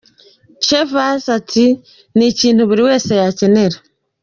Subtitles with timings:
[0.65, 1.65] Chavas ati
[2.15, 3.77] "Ni ikintu buri wese yakenera.